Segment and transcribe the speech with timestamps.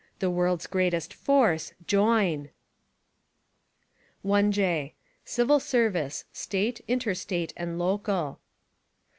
[0.17, 2.49] The world's greatest force— JOIN!
[4.25, 4.93] IJ.
[5.25, 8.39] Civil Service: State, Inter State and Local.